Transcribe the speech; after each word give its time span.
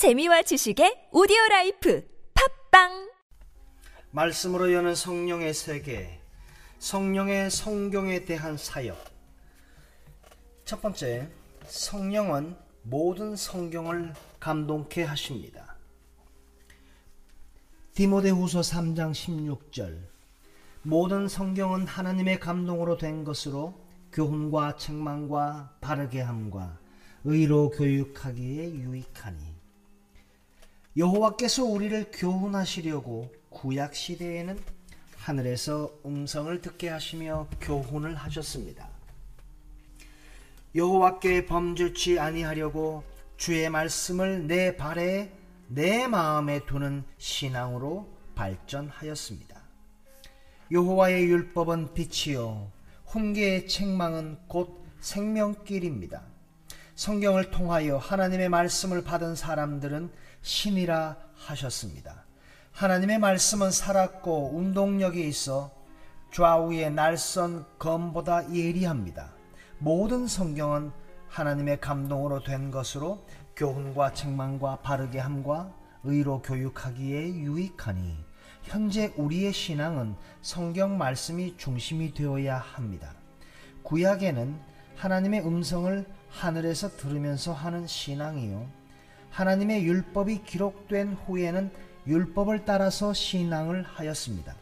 재미와 0.00 0.40
지식의 0.40 1.10
오디오 1.12 1.36
라이프 1.50 2.02
팟빵 2.70 3.10
말씀으로 4.12 4.72
여는 4.72 4.94
성령의 4.94 5.52
세계, 5.52 6.22
성령의 6.78 7.50
성경에 7.50 8.24
대한 8.24 8.56
사역. 8.56 8.96
첫 10.64 10.80
번째, 10.80 11.28
성령은 11.66 12.56
모든 12.84 13.36
성경을 13.36 14.14
감동케 14.40 15.02
하십니다. 15.02 15.76
디모데후서 17.92 18.60
3장 18.60 19.12
16절. 19.12 19.98
모든 20.80 21.28
성경은 21.28 21.86
하나님의 21.86 22.40
감동으로 22.40 22.96
된 22.96 23.22
것으로 23.22 23.78
교훈과 24.14 24.76
책망과 24.76 25.76
바르게 25.82 26.22
함과 26.22 26.78
의로 27.24 27.68
교육하기에 27.68 28.70
유익하니 28.70 29.59
여호와께서 30.96 31.64
우리를 31.64 32.10
교훈하시려고 32.12 33.32
구약 33.48 33.94
시대에는 33.94 34.58
하늘에서 35.16 35.92
음성을 36.04 36.60
듣게 36.60 36.88
하시며 36.88 37.46
교훈을 37.60 38.16
하셨습니다. 38.16 38.88
여호와께 40.74 41.46
범죄치 41.46 42.18
아니하려고 42.18 43.04
주의 43.36 43.70
말씀을 43.70 44.48
내 44.48 44.76
발에 44.76 45.32
내 45.68 46.08
마음에 46.08 46.64
두는 46.66 47.04
신앙으로 47.18 48.08
발전하였습니다. 48.34 49.60
여호와의 50.72 51.24
율법은 51.26 51.94
빛이요 51.94 52.70
훈계의 53.06 53.68
책망은 53.68 54.38
곧 54.48 54.84
생명길입니다. 54.98 56.29
성경을 57.00 57.50
통하여 57.50 57.96
하나님의 57.96 58.50
말씀을 58.50 59.02
받은 59.02 59.34
사람들은 59.34 60.10
신이라 60.42 61.16
하셨습니다. 61.34 62.26
하나님의 62.72 63.18
말씀은 63.18 63.70
살았고 63.70 64.54
운동력이 64.54 65.26
있어 65.26 65.72
좌우의 66.30 66.90
날선 66.90 67.64
검보다 67.78 68.52
예리합니다. 68.52 69.32
모든 69.78 70.26
성경은 70.26 70.92
하나님의 71.28 71.80
감동으로 71.80 72.42
된 72.42 72.70
것으로 72.70 73.24
교훈과 73.56 74.12
책망과 74.12 74.80
바르게 74.82 75.20
함과 75.20 75.74
의로 76.04 76.42
교육하기에 76.42 77.28
유익하니 77.28 78.14
현재 78.62 79.14
우리의 79.16 79.54
신앙은 79.54 80.16
성경 80.42 80.98
말씀이 80.98 81.56
중심이 81.56 82.12
되어야 82.12 82.58
합니다. 82.58 83.14
구약에는 83.84 84.69
하나님의 85.00 85.46
음성을 85.46 86.04
하늘에서 86.28 86.90
들으면서 86.98 87.54
하는 87.54 87.86
신앙이요. 87.86 88.68
하나님의 89.30 89.86
율법이 89.86 90.42
기록된 90.44 91.14
후에는 91.14 91.72
율법을 92.06 92.66
따라서 92.66 93.14
신앙을 93.14 93.82
하였습니다. 93.82 94.54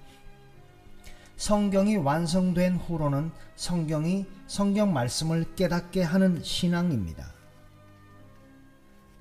성경이 1.37 1.97
완성된 1.97 2.77
후로는 2.77 3.33
성경이 3.57 4.27
성경 4.47 4.93
말씀을 4.93 5.57
깨닫게 5.57 6.05
하는 6.05 6.41
신앙입니다. 6.41 7.33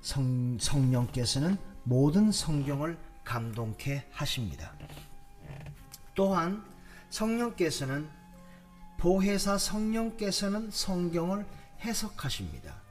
성, 0.00 0.56
성령께서는 0.60 1.56
모든 1.82 2.30
성경을 2.30 2.96
감동케 3.24 4.04
하십니다. 4.12 4.72
또한 6.14 6.62
성령께서는 7.10 8.17
보혜사 8.98 9.58
성령께서는 9.58 10.72
성경을 10.72 11.46
해석하십니다. 11.82 12.82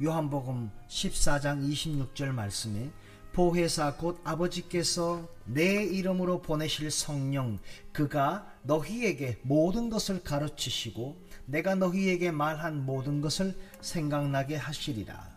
요한복음 0.00 0.70
14장 0.88 1.68
26절 1.68 2.26
말씀에 2.26 2.88
보혜사 3.32 3.96
곧 3.96 4.20
아버지께서 4.22 5.28
내 5.44 5.82
이름으로 5.82 6.40
보내실 6.40 6.92
성령 6.92 7.58
그가 7.92 8.46
너희에게 8.62 9.40
모든 9.42 9.90
것을 9.90 10.22
가르치시고 10.22 11.16
내가 11.46 11.74
너희에게 11.74 12.30
말한 12.30 12.86
모든 12.86 13.20
것을 13.20 13.58
생각나게 13.80 14.54
하시리라. 14.54 15.36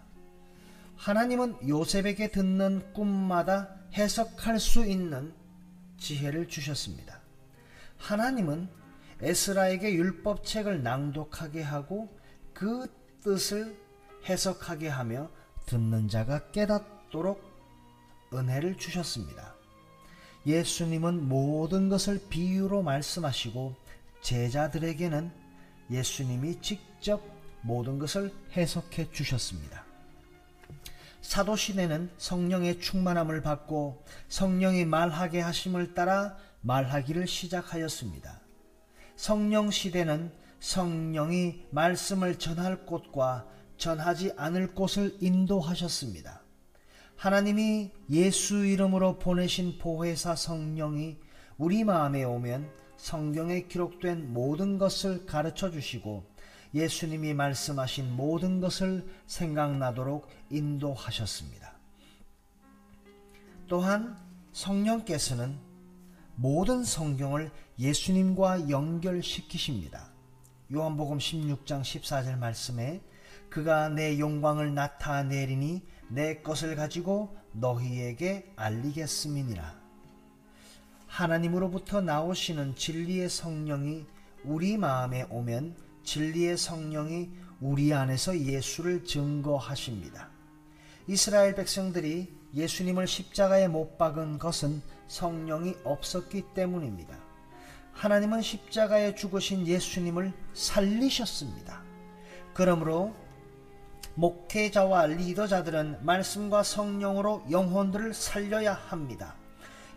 하나님은 0.96 1.68
요셉에게 1.68 2.30
듣는 2.30 2.94
꿈마다 2.94 3.76
해석할 3.96 4.60
수 4.60 4.86
있는 4.86 5.34
지혜를 5.98 6.48
주셨습니다. 6.48 7.20
하나님은 7.98 8.70
에스라에게 9.22 9.94
율법책을 9.94 10.84
낭독하게 10.84 11.62
하고 11.62 12.10
그 12.54 12.88
뜻을 13.24 13.78
해석하게 14.26 14.88
하며 14.88 15.30
듣는 15.66 16.08
자가 16.08 16.52
깨닫도록 16.52 17.42
은혜를 18.34 18.78
주셨습니다. 18.78 19.56
예수님은 20.46 21.28
모든 21.28 21.90
것을 21.90 22.22
비유로 22.30 22.82
말씀하시고 22.82 23.76
제자들에게는 24.22 25.32
예수님이 25.92 26.62
직접 26.62 27.22
모든 27.62 28.00
것을 28.00 28.34
해석해 28.54 29.12
주셨습니다. 29.12 29.84
사도시대는 31.22 32.12
성령의 32.18 32.80
충만함을 32.80 33.42
받고 33.42 34.04
성령이 34.30 34.86
말하게 34.86 35.42
하심을 35.42 35.94
따라 35.94 36.38
말하기를 36.62 37.28
시작하였습니다. 37.28 38.40
성령 39.20 39.70
시대는 39.70 40.32
성령이 40.62 41.66
말씀을 41.72 42.40
전할 42.40 42.86
곳과 42.86 43.46
전하지 43.76 44.32
않을 44.38 44.74
곳을 44.74 45.18
인도하셨습니다. 45.20 46.42
하나님이 47.18 47.92
예수 48.12 48.66
이름으로 48.66 49.20
보내신 49.20 49.78
보혜사 49.78 50.38
성령이 50.38 51.18
우리 51.58 51.84
마음에 51.84 52.24
오면 52.24 52.72
성경에 52.96 53.64
기록된 53.64 54.32
모든 54.32 54.78
것을 54.78 55.26
가르쳐 55.26 55.70
주시고 55.70 56.24
예수님이 56.74 57.34
말씀하신 57.34 58.16
모든 58.16 58.62
것을 58.62 59.06
생각나도록 59.28 60.30
인도하셨습니다. 60.50 61.74
또한 63.68 64.18
성령께서는 64.54 65.69
모든 66.42 66.86
성경을 66.86 67.52
예수님과 67.80 68.70
연결시키십니다. 68.70 70.10
요한복음 70.74 71.18
16장 71.18 71.82
14절 71.82 72.38
말씀에 72.38 73.02
그가 73.50 73.90
내 73.90 74.20
영광을 74.20 74.74
나타내리니 74.74 75.82
내 76.08 76.42
것을 76.42 76.78
가지고 76.78 77.36
너희에게 77.52 78.54
알리겠음이니라. 78.56 79.82
하나님으로부터 81.08 82.00
나오시는 82.00 82.76
진리의 82.76 83.28
성령이 83.28 84.06
우리 84.46 84.78
마음에 84.78 85.24
오면 85.24 85.76
진리의 86.04 86.58
성령이 86.58 87.32
우리 87.60 87.94
안에서 87.94 88.40
예수를 88.40 89.04
증거하십니다. 89.04 90.30
이스라엘 91.06 91.54
백성들이 91.56 92.39
예수님을 92.54 93.08
십자가에 93.08 93.68
못 93.68 93.98
박은 93.98 94.40
것은 94.40 94.82
성령이 95.08 95.76
없었기 95.84 96.46
때문입니다. 96.54 97.18
하나님은 97.94 98.42
십자가에 98.42 99.16
죽으신 99.16 99.68
예수님을 99.68 100.34
살리셨습니다. 100.54 101.82
그러므로 102.54 103.14
목회자와 104.16 105.08
리더자들은 105.08 106.00
말씀과 106.06 106.64
성령으로 106.64 107.44
영혼들을 107.50 108.14
살려야 108.14 108.74
합니다. 108.74 109.36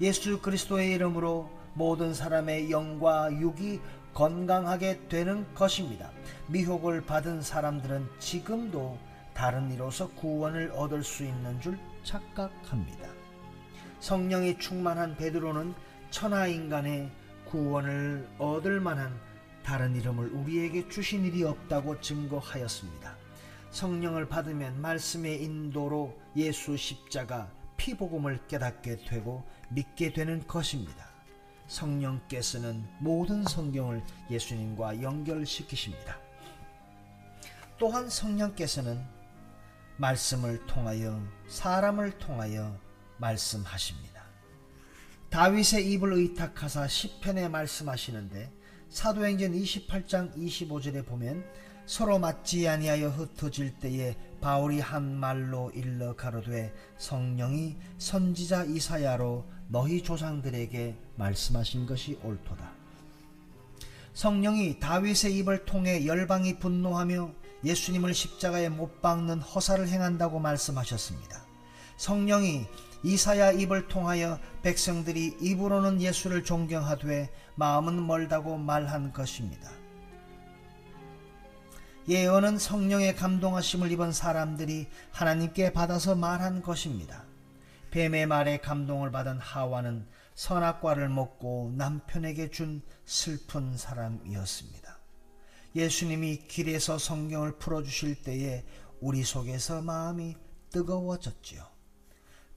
예수 0.01 0.41
그리스도의 0.41 0.93
이름으로 0.93 1.49
모든 1.75 2.13
사람의 2.13 2.71
영과 2.71 3.33
육이 3.33 3.81
건강하게 4.15 5.09
되는 5.09 5.47
것입니다. 5.55 6.11
미혹을 6.49 7.03
받은 7.07 7.43
사람들은 7.43 8.09
지금도 8.19 8.99
다른 9.33 9.73
이로서 9.73 10.11
구원을 10.11 10.73
얻을 10.77 11.03
수 11.03 11.25
있는 11.25 11.61
줄 11.61 11.79
착각합니다. 12.05 13.09
성령이 14.01 14.59
충만한 14.59 15.17
베드로는 15.17 15.75
천하 16.11 16.47
인간의 16.47 17.11
구원을 17.47 18.29
얻을 18.39 18.81
만한 18.81 19.19
다른 19.63 19.95
이름을 19.95 20.31
우리에게 20.31 20.89
주신 20.89 21.25
일이 21.25 21.45
없다고 21.45 22.01
증거하였습니다. 22.01 23.17
성령을 23.71 24.29
받으면 24.29 24.81
말씀의 24.81 25.43
인도로 25.43 26.19
예수 26.37 26.77
십자가 26.77 27.51
피복음을 27.77 28.47
깨닫게 28.47 29.05
되고 29.05 29.45
믿게 29.71 30.13
되는 30.13 30.47
것입니다. 30.47 31.07
성령께서는 31.69 32.87
모든 32.99 33.45
성경을 33.45 34.03
예수님과 34.31 35.01
연결시키십니다. 35.01 36.19
또한 37.79 38.09
성령께서는 38.09 39.03
말씀을 40.03 40.67
통하여 40.67 41.23
사람을 41.47 42.19
통하여 42.19 42.77
말씀하십니다. 43.19 44.21
다윗의 45.31 45.93
입을 45.93 46.13
의탁하사 46.15 46.89
시편에 46.89 47.49
말씀하시는데 47.49 48.53
사도행전 48.89 49.53
28장 49.53 50.35
25절에 50.37 51.07
보면 51.07 51.45
서로 51.87 52.19
맞지 52.19 52.69
아니하여 52.69 53.11
흩어질 53.11 53.79
때에 53.79 54.17
바울이 54.41 54.81
한 54.81 55.15
말로 55.15 55.71
일러 55.71 56.17
가로되 56.17 56.75
성령이 56.99 57.77
선지자 57.99 58.65
이사야로 58.65 59.47
너희 59.69 60.03
조상들에게 60.03 60.97
말씀하신 61.15 61.87
것이 61.87 62.19
옳도다. 62.25 62.73
성령이 64.15 64.81
다윗의 64.81 65.39
입을 65.39 65.65
통해 65.65 66.07
열방이 66.07 66.59
분노하며 66.59 67.42
예수님을 67.65 68.15
십자가에 68.15 68.69
못 68.69 69.01
박는 69.01 69.41
허사를 69.41 69.87
행한다고 69.89 70.39
말씀하셨습니다. 70.39 71.45
성령이 71.97 72.67
이사야 73.05 73.53
입을 73.53 73.89
통하여 73.89 74.39
백성들이 74.63 75.39
입으로는 75.41 76.01
예수를 76.01 76.45
존경하되 76.45 77.33
마음은 77.57 78.07
멀다고 78.07 78.57
말한 78.57 79.13
것입니다. 79.13 79.71
예언은 82.09 82.59
성령의 82.59 83.15
감동하심을 83.15 83.93
입은 83.93 84.13
사람들이 84.13 84.89
하나님께 85.13 85.73
받아서 85.73 86.17
말한 86.17 86.63
것입니다. 86.63 87.25
뱀의 87.93 88.27
말에 88.27 88.59
감동을 88.59 89.13
받은 89.13 89.39
하와는 89.39 90.07
선악과를 90.35 91.09
먹고 91.09 91.73
남편에게 91.77 92.51
준 92.51 92.83
슬픈 93.05 93.77
사람이었습니다. 93.77 94.82
예수님이 95.75 96.47
길에서 96.49 96.99
성경을 96.99 97.59
풀어주실 97.59 98.23
때에 98.23 98.65
우리 99.01 99.25
속에서 99.25 99.83
마음이 99.83 100.37
뜨거워졌지요. 100.71 101.67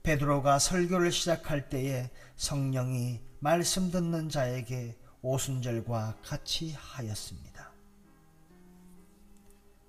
베드로가 0.02 0.58
설교를 0.58 1.10
시작할 1.10 1.68
때에 1.68 2.10
성령이 2.36 3.20
말씀 3.40 3.90
듣는 3.90 4.28
자에게 4.28 4.96
오순절과 5.22 6.18
같이 6.22 6.72
하였습니다. 6.72 7.72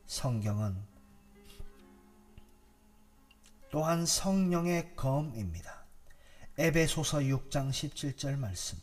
성경은 0.07 0.75
또한 3.69 4.05
성령의 4.05 4.95
검입니다. 4.95 5.85
에베소서 6.57 7.19
6장 7.19 7.69
17절 7.69 8.37
말씀 8.37 8.79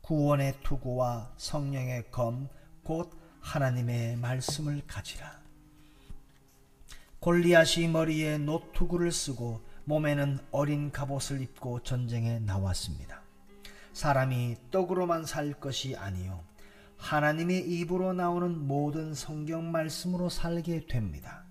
구원의 0.00 0.58
투구와 0.62 1.34
성령의 1.36 2.10
검 2.10 2.48
곧 2.82 3.21
하나님의 3.42 4.16
말씀을 4.16 4.82
가지라. 4.86 5.42
골리앗이 7.20 7.88
머리에 7.88 8.38
노투구를 8.38 9.12
쓰고 9.12 9.60
몸에는 9.84 10.38
어린 10.50 10.90
갑옷을 10.90 11.40
입고 11.42 11.82
전쟁에 11.82 12.38
나왔습니다. 12.38 13.20
사람이 13.92 14.56
떡으로만 14.70 15.26
살 15.26 15.52
것이 15.52 15.96
아니요 15.96 16.42
하나님의 16.96 17.68
입으로 17.68 18.12
나오는 18.12 18.56
모든 18.66 19.12
성경 19.12 19.70
말씀으로 19.70 20.28
살게 20.28 20.86
됩니다. 20.86 21.44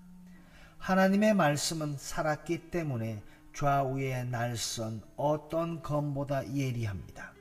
하나님의 0.77 1.35
말씀은 1.35 1.97
살았기 1.97 2.71
때문에 2.71 3.21
좌우의 3.53 4.25
날선 4.27 5.03
어떤 5.17 5.81
검보다 5.83 6.53
예리합니다. 6.55 7.33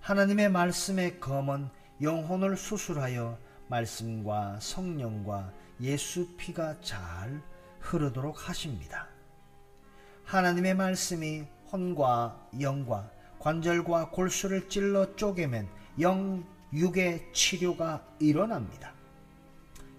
하나님의 0.00 0.50
말씀의 0.50 1.18
검은 1.18 1.70
영혼을 2.02 2.56
수술하여 2.56 3.38
말씀과 3.68 4.58
성령과 4.60 5.52
예수 5.80 6.28
피가 6.36 6.80
잘 6.80 7.40
흐르도록 7.80 8.48
하십니다. 8.48 9.08
하나님의 10.24 10.74
말씀이 10.74 11.44
혼과 11.70 12.48
영과 12.60 13.10
관절과 13.38 14.10
골수를 14.10 14.68
찔러 14.68 15.14
쪼개면 15.16 15.68
영, 16.00 16.44
육의 16.72 17.32
치료가 17.32 18.04
일어납니다. 18.18 18.92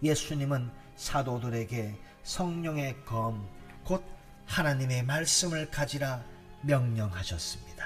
예수님은 0.03 0.69
사도들에게 0.95 1.97
성령의 2.23 3.05
검, 3.05 3.47
곧 3.83 4.03
하나님의 4.45 5.03
말씀을 5.03 5.71
가지라 5.71 6.23
명령하셨습니다. 6.61 7.76